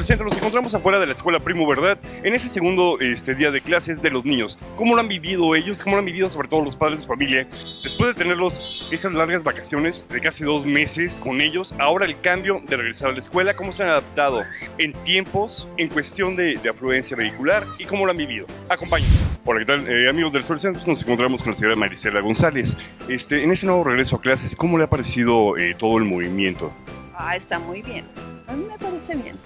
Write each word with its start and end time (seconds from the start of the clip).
Centro, 0.00 0.24
nos 0.24 0.36
encontramos 0.36 0.74
afuera 0.74 0.98
de 0.98 1.06
la 1.06 1.12
escuela 1.12 1.38
Primo 1.38 1.66
Verdad, 1.66 1.98
en 2.24 2.34
ese 2.34 2.48
segundo 2.48 2.98
este, 2.98 3.34
día 3.34 3.50
de 3.50 3.60
clases 3.60 4.00
de 4.00 4.10
los 4.10 4.24
niños. 4.24 4.58
¿Cómo 4.76 4.94
lo 4.94 5.00
han 5.00 5.06
vivido 5.06 5.54
ellos? 5.54 5.82
¿Cómo 5.82 5.96
lo 5.96 6.00
han 6.00 6.06
vivido 6.06 6.28
sobre 6.28 6.48
todo 6.48 6.64
los 6.64 6.74
padres 6.74 7.02
de 7.02 7.06
familia? 7.06 7.46
Después 7.84 8.08
de 8.08 8.14
tenerlos 8.14 8.88
esas 8.90 9.12
largas 9.12 9.44
vacaciones 9.44 10.06
de 10.08 10.20
casi 10.20 10.44
dos 10.44 10.64
meses 10.64 11.20
con 11.20 11.40
ellos, 11.40 11.74
ahora 11.78 12.06
el 12.06 12.18
cambio 12.20 12.60
de 12.66 12.76
regresar 12.76 13.10
a 13.10 13.12
la 13.12 13.18
escuela, 13.18 13.54
¿cómo 13.54 13.72
se 13.72 13.82
han 13.82 13.90
adaptado 13.90 14.42
en 14.78 14.92
tiempos, 15.04 15.68
en 15.76 15.88
cuestión 15.88 16.34
de, 16.36 16.56
de 16.56 16.68
afluencia 16.70 17.16
vehicular 17.16 17.66
y 17.78 17.84
cómo 17.84 18.06
lo 18.06 18.12
han 18.12 18.18
vivido? 18.18 18.46
Acompáñenme. 18.68 19.14
Hola, 19.44 19.60
¿qué 19.60 19.66
tal? 19.66 19.88
Eh, 19.88 20.08
amigos 20.08 20.32
del 20.32 20.42
Sol 20.42 20.58
Centro, 20.58 20.82
nos 20.86 21.02
encontramos 21.02 21.42
con 21.42 21.52
la 21.52 21.56
señora 21.56 21.76
Marisela 21.76 22.20
González. 22.20 22.76
Este, 23.08 23.44
en 23.44 23.52
ese 23.52 23.66
nuevo 23.66 23.84
regreso 23.84 24.16
a 24.16 24.20
clases, 24.20 24.56
¿cómo 24.56 24.78
le 24.78 24.84
ha 24.84 24.90
parecido 24.90 25.56
eh, 25.58 25.76
todo 25.78 25.98
el 25.98 26.04
movimiento? 26.04 26.72
Ah, 27.14 27.36
está 27.36 27.58
muy 27.58 27.82
bien. 27.82 28.06
A 28.46 28.54
mí 28.54 28.64
me 28.64 28.78
parece 28.78 29.14
bien. 29.14 29.36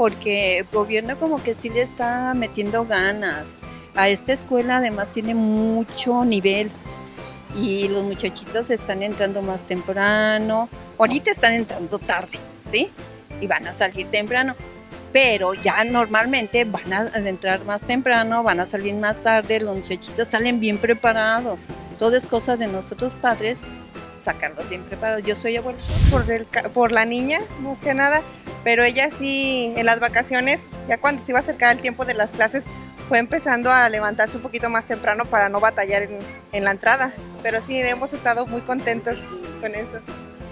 Porque 0.00 0.60
el 0.60 0.66
gobierno 0.72 1.20
como 1.20 1.42
que 1.42 1.52
sí 1.52 1.68
le 1.68 1.82
está 1.82 2.32
metiendo 2.32 2.86
ganas. 2.86 3.58
A 3.94 4.08
esta 4.08 4.32
escuela 4.32 4.78
además 4.78 5.12
tiene 5.12 5.34
mucho 5.34 6.24
nivel. 6.24 6.70
Y 7.54 7.86
los 7.88 8.02
muchachitos 8.02 8.70
están 8.70 9.02
entrando 9.02 9.42
más 9.42 9.66
temprano. 9.66 10.70
Ahorita 10.98 11.30
están 11.30 11.52
entrando 11.52 11.98
tarde, 11.98 12.38
¿sí? 12.60 12.88
Y 13.42 13.46
van 13.46 13.66
a 13.66 13.74
salir 13.74 14.06
temprano. 14.10 14.54
Pero 15.12 15.52
ya 15.52 15.84
normalmente 15.84 16.64
van 16.64 16.94
a 16.94 17.08
entrar 17.16 17.66
más 17.66 17.82
temprano, 17.82 18.42
van 18.42 18.60
a 18.60 18.64
salir 18.64 18.94
más 18.94 19.22
tarde. 19.22 19.60
Los 19.60 19.76
muchachitos 19.76 20.28
salen 20.28 20.60
bien 20.60 20.78
preparados. 20.78 21.60
Todo 21.98 22.16
es 22.16 22.24
cosa 22.24 22.56
de 22.56 22.68
nosotros 22.68 23.12
padres 23.20 23.66
sacarlos 24.20 24.68
bien 24.68 24.82
preparados. 24.84 25.24
Yo 25.24 25.34
soy 25.34 25.56
abuelo. 25.56 25.78
por, 26.10 26.24
por 26.72 26.92
la 26.92 27.04
niña, 27.04 27.40
más 27.60 27.80
que 27.80 27.94
nada, 27.94 28.22
pero 28.64 28.84
ella 28.84 29.10
sí, 29.16 29.72
en 29.76 29.86
las 29.86 30.00
vacaciones, 30.00 30.70
ya 30.88 30.98
cuando 30.98 31.22
se 31.22 31.32
iba 31.32 31.38
a 31.38 31.42
acercar 31.42 31.74
el 31.76 31.82
tiempo 31.82 32.04
de 32.04 32.14
las 32.14 32.30
clases, 32.32 32.64
fue 33.08 33.18
empezando 33.18 33.70
a 33.72 33.88
levantarse 33.88 34.36
un 34.36 34.42
poquito 34.42 34.68
más 34.70 34.86
temprano 34.86 35.24
para 35.24 35.48
no 35.48 35.58
batallar 35.60 36.02
en, 36.02 36.18
en 36.52 36.64
la 36.64 36.70
entrada. 36.70 37.12
Pero 37.42 37.60
sí, 37.62 37.78
hemos 37.78 38.12
estado 38.12 38.46
muy 38.46 38.60
contentos 38.62 39.18
con 39.60 39.74
eso. 39.74 39.94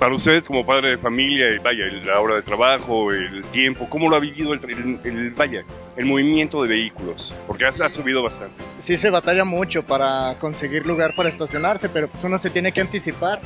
Para 0.01 0.15
usted 0.15 0.45
como 0.45 0.65
padre 0.65 0.91
de 0.91 0.99
familia, 0.99 1.47
vaya, 1.63 1.87
la 2.05 2.21
hora 2.21 2.37
de 2.37 2.43
trabajo, 2.43 3.13
el 3.13 3.43
tiempo, 3.47 3.89
¿cómo 3.91 4.09
lo 4.09 4.15
ha 4.17 4.21
vivido 4.21 4.53
el, 4.55 4.61
el- 4.71 5.01
el- 5.05 5.31
vaya, 5.33 5.65
el 5.97 6.07
movimiento 6.07 6.63
de 6.63 6.69
vehículos? 6.69 7.35
Porque 7.49 7.65
ha, 7.67 7.69
ha 7.71 7.91
subido 7.91 8.23
bastante. 8.23 8.55
sí 8.79 8.97
se 8.97 9.11
batalla 9.11 9.45
mucho 9.45 9.85
para 9.87 10.35
conseguir 10.41 10.87
lugar 10.87 11.15
para 11.17 11.29
estacionarse, 11.29 11.89
pero 11.89 12.07
pues 12.09 12.23
uno 12.23 12.39
se 12.39 12.49
tiene 12.51 12.71
que 12.71 12.81
anticipar 12.81 13.41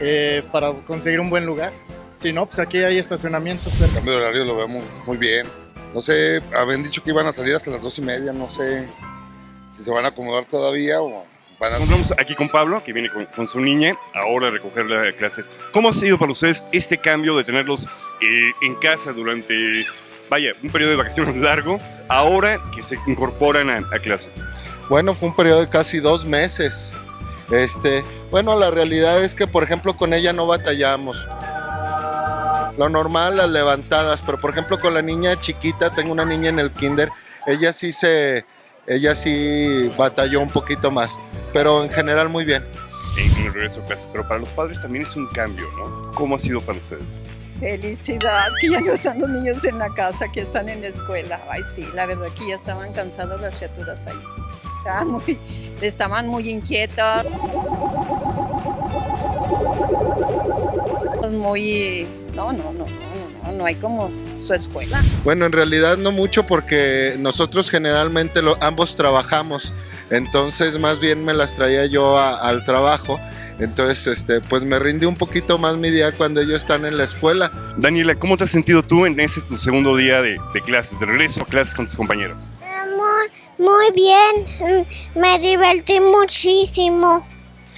eh, 0.00 0.42
para 0.52 0.72
conseguir 0.84 1.20
un 1.20 1.30
buen 1.30 1.46
lugar. 1.46 1.72
Si 2.16 2.32
no, 2.32 2.46
pues 2.46 2.58
aquí 2.58 2.78
hay 2.78 2.98
estacionamientos 2.98 3.74
cerca. 3.74 3.96
cambio 3.96 4.12
de 4.12 4.18
horario 4.18 4.44
lo 4.44 4.56
vemos 4.56 4.82
muy 5.06 5.18
bien. 5.18 5.46
No 5.94 6.00
sé, 6.00 6.42
habían 6.54 6.82
dicho 6.82 7.02
que 7.02 7.10
iban 7.10 7.26
a 7.26 7.32
salir 7.32 7.54
hasta 7.54 7.70
las 7.70 7.80
dos 7.80 7.98
y 7.98 8.02
media, 8.02 8.32
no 8.32 8.50
sé 8.50 8.88
si 9.70 9.82
se 9.82 9.90
van 9.90 10.04
a 10.04 10.08
acomodar 10.08 10.46
todavía 10.46 11.00
o 11.00 11.24
van 11.60 11.72
a... 11.72 11.78
Nos 11.78 11.82
encontramos 11.82 12.12
aquí 12.18 12.34
con 12.34 12.48
Pablo, 12.48 12.82
que 12.82 12.92
viene 12.92 13.10
con, 13.10 13.26
con 13.26 13.46
su 13.46 13.60
niña, 13.60 13.96
ahora 14.14 14.48
a 14.48 14.50
recoger 14.50 14.86
la 14.86 15.12
clase. 15.12 15.44
¿Cómo 15.72 15.90
ha 15.90 15.92
sido 15.92 16.18
para 16.18 16.32
ustedes 16.32 16.64
este 16.72 16.98
cambio 16.98 17.36
de 17.36 17.44
tenerlos 17.44 17.84
eh, 17.84 18.50
en 18.62 18.74
casa 18.76 19.12
durante, 19.12 19.84
vaya, 20.30 20.52
un 20.62 20.70
periodo 20.70 20.92
de 20.92 20.96
vacaciones 20.96 21.36
largo, 21.42 21.78
ahora 22.08 22.60
que 22.74 22.82
se 22.82 22.98
incorporan 23.06 23.68
a, 23.68 23.78
a 23.94 23.98
clases? 23.98 24.34
Bueno, 24.88 25.14
fue 25.14 25.28
un 25.28 25.36
periodo 25.36 25.60
de 25.60 25.68
casi 25.68 26.00
dos 26.00 26.24
meses. 26.24 26.98
Este, 27.50 28.04
bueno, 28.30 28.58
la 28.58 28.70
realidad 28.70 29.22
es 29.22 29.34
que, 29.34 29.46
por 29.46 29.62
ejemplo, 29.62 29.96
con 29.96 30.12
ella 30.14 30.32
no 30.32 30.46
batallamos. 30.46 31.26
Lo 32.76 32.88
normal, 32.88 33.38
las 33.38 33.50
levantadas, 33.50 34.22
pero 34.22 34.38
por 34.40 34.50
ejemplo 34.50 34.78
con 34.78 34.94
la 34.94 35.02
niña 35.02 35.38
chiquita, 35.40 35.90
tengo 35.90 36.12
una 36.12 36.24
niña 36.24 36.50
en 36.50 36.58
el 36.58 36.72
kinder, 36.72 37.10
ella 37.46 37.72
sí 37.72 37.92
se, 37.92 38.44
ella 38.86 39.14
sí 39.14 39.90
batalló 39.96 40.40
un 40.40 40.50
poquito 40.50 40.90
más, 40.90 41.18
pero 41.52 41.82
en 41.82 41.90
general 41.90 42.28
muy 42.28 42.44
bien. 42.44 42.64
En 43.18 43.46
el 43.46 43.52
regreso 43.54 43.80
a 43.80 43.84
clase. 43.84 44.06
Pero 44.12 44.28
para 44.28 44.40
los 44.40 44.50
padres 44.50 44.80
también 44.80 45.04
es 45.04 45.16
un 45.16 45.26
cambio, 45.28 45.66
¿no? 45.78 46.10
¿Cómo 46.12 46.36
ha 46.36 46.38
sido 46.38 46.60
para 46.60 46.78
ustedes? 46.78 47.02
Felicidad, 47.58 48.48
que 48.60 48.68
ya 48.68 48.80
no 48.82 48.92
están 48.92 49.18
los 49.18 49.30
niños 49.30 49.64
en 49.64 49.78
la 49.78 49.88
casa, 49.94 50.30
que 50.30 50.42
están 50.42 50.68
en 50.68 50.82
la 50.82 50.88
escuela. 50.88 51.40
Ay, 51.48 51.62
sí, 51.62 51.88
la 51.94 52.04
verdad 52.04 52.28
que 52.36 52.48
ya 52.48 52.56
estaban 52.56 52.92
cansadas 52.92 53.40
las 53.40 53.56
criaturas 53.56 54.06
ahí. 54.06 54.20
Estaban 54.78 55.08
muy, 55.08 55.40
estaban 55.80 56.28
muy 56.28 56.50
inquietas. 56.50 57.24
Muy... 61.30 62.06
No, 62.34 62.52
no, 62.52 62.72
no, 62.72 62.84
no, 62.86 63.42
no, 63.44 63.52
no 63.52 63.64
hay 63.64 63.74
como 63.76 64.10
su 64.46 64.52
escuela. 64.54 65.00
Bueno, 65.24 65.46
en 65.46 65.52
realidad 65.52 65.96
no 65.96 66.12
mucho 66.12 66.44
porque 66.46 67.16
nosotros 67.18 67.70
generalmente 67.70 68.42
lo- 68.42 68.56
ambos 68.62 68.94
trabajamos, 68.94 69.72
entonces 70.10 70.78
más 70.78 71.00
bien 71.00 71.24
me 71.24 71.34
las 71.34 71.54
traía 71.54 71.86
yo 71.86 72.18
a- 72.18 72.36
al 72.36 72.64
trabajo. 72.64 73.18
Entonces, 73.58 74.06
este, 74.06 74.40
pues 74.42 74.64
me 74.64 74.78
rinde 74.78 75.06
un 75.06 75.16
poquito 75.16 75.56
más 75.56 75.76
mi 75.78 75.90
día 75.90 76.12
cuando 76.12 76.42
ellos 76.42 76.56
están 76.56 76.84
en 76.84 76.98
la 76.98 77.04
escuela. 77.04 77.50
Daniela, 77.78 78.14
¿cómo 78.14 78.36
te 78.36 78.44
has 78.44 78.50
sentido 78.50 78.82
tú 78.82 79.06
en 79.06 79.18
ese 79.18 79.40
tu 79.40 79.56
segundo 79.56 79.96
día 79.96 80.20
de, 80.20 80.36
de 80.52 80.60
clases, 80.60 81.00
de 81.00 81.06
regreso 81.06 81.40
a 81.40 81.46
clases 81.46 81.74
con 81.74 81.86
tus 81.86 81.96
compañeros? 81.96 82.36
Muy, 82.94 83.66
muy 83.66 83.90
bien, 83.92 84.84
mm, 85.14 85.18
me 85.18 85.38
divertí 85.38 86.00
muchísimo. 86.00 87.26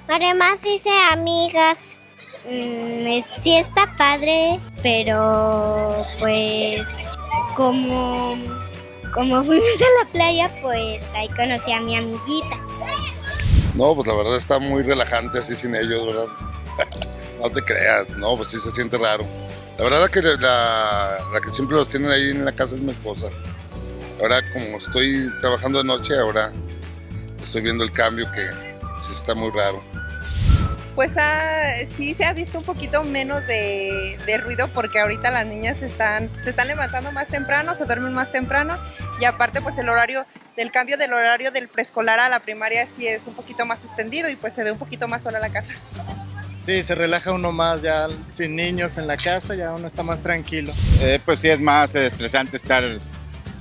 Además 0.09 0.67
hice 0.67 0.91
amigas. 1.13 1.99
Mm, 2.51 3.07
es- 3.07 3.33
sí 3.41 3.57
está 3.57 3.95
padre, 3.97 4.61
pero 4.83 6.05
pues 6.19 6.81
como, 7.57 8.37
como 9.13 9.43
fuimos 9.45 9.69
a 9.81 10.05
la 10.05 10.11
playa, 10.11 10.51
pues 10.63 11.05
ahí 11.15 11.29
conocí 11.31 11.73
a 11.73 11.81
mi 11.81 11.97
amiguita. 11.97 12.57
No, 13.75 13.95
pues 13.95 14.09
la 14.09 14.15
verdad 14.15 14.37
está 14.37 14.59
muy 14.59 14.83
relajante 14.83 15.39
así 15.39 15.55
sin 15.55 15.75
ellos, 15.75 16.07
¿verdad? 16.07 16.27
no 17.41 17.51
te 17.51 17.63
creas, 17.63 18.17
no, 18.17 18.35
pues 18.37 18.49
sí 18.49 18.59
se 18.59 18.71
siente 18.71 18.97
raro. 18.99 19.25
La 19.77 19.85
verdad 19.85 20.09
que 20.11 20.21
la, 20.23 21.19
la 21.33 21.41
que 21.41 21.51
siempre 21.51 21.77
los 21.77 21.89
tienen 21.89 22.11
ahí 22.11 22.31
en 22.31 22.45
la 22.45 22.53
casa 22.53 22.75
es 22.75 22.81
mi 22.81 22.91
esposa. 22.91 23.27
Ahora 24.21 24.41
como 24.53 24.79
estoy 24.79 25.31
trabajando 25.41 25.79
de 25.79 25.85
noche, 25.85 26.19
ahora 26.19 26.51
estoy 27.41 27.63
viendo 27.63 27.85
el 27.85 27.93
cambio 27.93 28.27
que 28.33 28.49
sí 29.01 29.13
está 29.13 29.35
muy 29.35 29.51
raro. 29.53 29.81
Pues 30.99 31.13
ah, 31.17 31.75
sí 31.97 32.13
se 32.13 32.25
ha 32.25 32.33
visto 32.33 32.59
un 32.59 32.65
poquito 32.65 33.05
menos 33.05 33.47
de, 33.47 34.19
de 34.27 34.39
ruido 34.39 34.67
porque 34.73 34.99
ahorita 34.99 35.31
las 35.31 35.47
niñas 35.47 35.81
están, 35.81 36.29
se 36.43 36.51
están 36.51 36.67
levantando 36.67 37.13
más 37.13 37.29
temprano, 37.29 37.77
se 37.77 37.85
duermen 37.85 38.13
más 38.13 38.33
temprano 38.33 38.77
y 39.21 39.25
aparte 39.25 39.63
pues 39.63 39.79
el 39.79 39.89
horario 39.91 40.27
del 40.57 40.73
cambio 40.73 40.97
del 40.97 41.13
horario 41.13 41.53
del 41.53 41.69
preescolar 41.69 42.19
a 42.19 42.29
la 42.29 42.41
primaria 42.41 42.85
sí 42.97 43.07
es 43.07 43.29
un 43.29 43.35
poquito 43.35 43.65
más 43.65 43.85
extendido 43.85 44.29
y 44.29 44.35
pues 44.35 44.55
se 44.55 44.65
ve 44.65 44.73
un 44.73 44.79
poquito 44.79 45.07
más 45.07 45.23
sola 45.23 45.39
la 45.39 45.51
casa. 45.51 45.73
Sí, 46.59 46.83
se 46.83 46.97
relaja 46.97 47.33
uno 47.33 47.53
más 47.53 47.83
ya 47.83 48.09
sin 48.33 48.57
niños 48.57 48.99
en 48.99 49.07
la 49.07 49.17
casa, 49.17 49.55
ya 49.55 49.73
uno 49.75 49.87
está 49.87 50.03
más 50.03 50.21
tranquilo. 50.21 50.73
Eh, 51.01 51.21
pues 51.25 51.39
sí 51.39 51.49
es 51.49 51.61
más 51.61 51.95
estresante 51.95 52.57
estar 52.57 52.83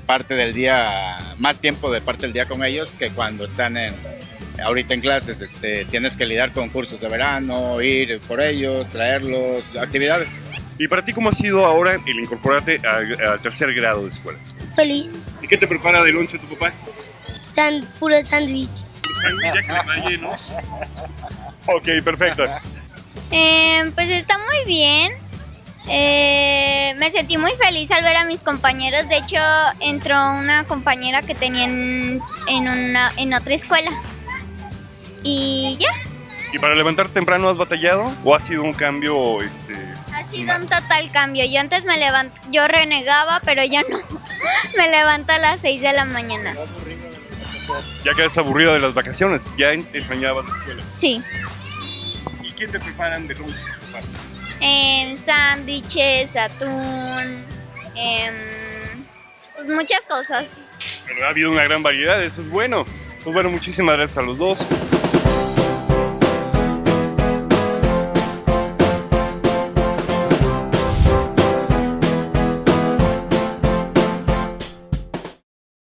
parte 0.07 0.33
del 0.33 0.55
día, 0.55 1.35
más 1.37 1.59
tiempo 1.59 1.91
de 1.91 2.01
parte 2.01 2.23
del 2.23 2.33
día 2.33 2.47
con 2.47 2.63
ellos 2.63 2.95
que 2.95 3.11
cuando 3.11 3.45
están 3.45 3.77
en, 3.77 3.93
ahorita 4.63 4.93
en 4.93 5.01
clases. 5.01 5.41
Este, 5.41 5.85
tienes 5.85 6.15
que 6.15 6.25
lidiar 6.25 6.51
con 6.51 6.69
cursos 6.69 7.01
de 7.01 7.09
verano, 7.09 7.81
ir 7.81 8.19
por 8.21 8.41
ellos, 8.41 8.89
traerlos, 8.89 9.75
actividades. 9.75 10.43
¿Y 10.77 10.87
para 10.87 11.03
ti 11.03 11.13
cómo 11.13 11.29
ha 11.29 11.33
sido 11.33 11.65
ahora 11.65 11.95
el 12.05 12.19
incorporarte 12.19 12.79
al 12.87 13.39
tercer 13.41 13.73
grado 13.73 14.03
de 14.03 14.11
escuela? 14.11 14.39
Feliz. 14.75 15.19
¿Y 15.41 15.47
qué 15.47 15.57
te 15.57 15.67
prepara 15.67 16.03
de 16.03 16.11
lonche 16.11 16.37
tu 16.37 16.47
papá? 16.55 16.73
San, 17.51 17.81
puro 17.99 18.21
sándwich. 18.23 18.69
Ya 19.41 19.61
que 19.61 20.17
le. 20.17 20.27
Ok, 21.65 22.03
perfecto. 22.03 22.45
Eh, 23.31 23.91
pues 23.95 24.09
está 24.09 24.37
muy 24.37 24.65
bien. 24.65 25.11
Eh, 25.89 26.93
me 26.97 27.09
sentí 27.11 27.37
muy 27.37 27.51
feliz 27.55 27.89
al 27.91 28.03
ver 28.03 28.17
a 28.17 28.25
mis 28.25 28.41
compañeros. 28.41 29.07
De 29.09 29.17
hecho, 29.17 29.39
entró 29.79 30.15
una 30.37 30.65
compañera 30.65 31.21
que 31.21 31.33
tenía 31.33 31.65
en, 31.65 32.21
en 32.47 32.67
una, 32.67 33.11
en 33.17 33.33
otra 33.33 33.55
escuela. 33.55 33.91
Y 35.23 35.77
ya, 35.79 35.89
¿Y 36.53 36.59
para 36.59 36.75
levantar 36.75 37.09
temprano 37.09 37.49
has 37.49 37.57
batallado? 37.57 38.13
¿O 38.23 38.33
ha 38.33 38.39
sido 38.39 38.63
un 38.63 38.73
cambio, 38.73 39.41
este... 39.41 39.73
ha 40.13 40.23
sido 40.25 40.55
un 40.55 40.63
total 40.63 41.11
cambio. 41.11 41.43
Yo 41.45 41.59
antes 41.59 41.83
me 41.85 41.97
levant 41.97 42.33
yo 42.51 42.67
renegaba, 42.67 43.41
pero 43.43 43.63
ya 43.65 43.81
no. 43.81 43.97
me 44.77 44.89
levanto 44.89 45.33
a 45.33 45.37
las 45.39 45.59
6 45.59 45.81
de 45.81 45.93
la 45.93 46.05
mañana. 46.05 46.55
Ya 48.03 48.13
quedas 48.13 48.37
aburrida 48.37 48.73
de 48.73 48.79
las 48.79 48.93
vacaciones, 48.93 49.43
ya 49.57 49.73
extrañabas 49.73 50.45
la 50.47 50.57
escuela. 50.57 50.83
Sí. 50.93 51.21
¿Y 52.41 52.51
qué 52.53 52.67
te 52.67 52.79
preparan 52.79 53.27
de 53.27 53.35
lonche? 53.35 53.55
Em, 54.61 55.15
sándwiches, 55.17 56.35
atún, 56.37 57.45
em, 57.93 59.05
pues 59.53 59.67
muchas 59.67 60.05
cosas. 60.05 60.61
Pero 61.05 61.25
ha 61.25 61.29
habido 61.29 61.51
una 61.51 61.63
gran 61.63 61.83
variedad, 61.83 62.23
eso 62.23 62.41
es 62.41 62.49
bueno. 62.49 62.85
Pues 63.23 63.33
bueno, 63.33 63.49
muchísimas 63.49 63.97
gracias 63.97 64.17
a 64.17 64.21
los 64.21 64.37
dos. 64.37 64.65